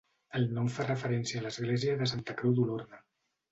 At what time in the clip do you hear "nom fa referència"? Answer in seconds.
0.57-1.43